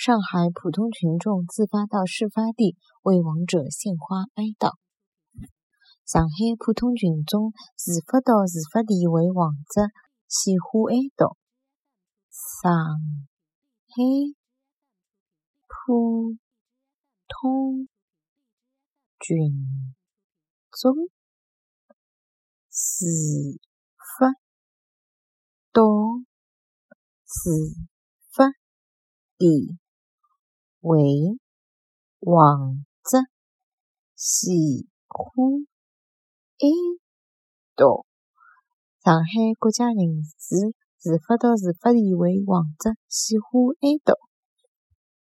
[0.00, 4.78] 上海普通群众自发到事发地为亡者献花哀悼。
[6.06, 9.82] 上海普通群众自发到事发地为亡者
[10.26, 11.36] 献花哀悼。
[12.30, 13.92] 上海
[15.68, 16.34] 普
[17.28, 17.86] 通
[19.20, 19.52] 群
[20.72, 21.10] 众
[22.70, 23.04] 自
[24.18, 24.32] 发
[25.74, 25.84] 到
[27.26, 27.50] 事
[28.32, 28.46] 发
[29.36, 29.78] 地
[30.80, 31.38] 为
[32.20, 33.18] 王者
[34.16, 35.66] 喜欢。
[36.60, 36.68] 哀
[37.74, 38.04] 悼！
[39.02, 43.50] 上海国家人士自发到事发地为王者喜欢
[43.80, 44.29] 哀悼。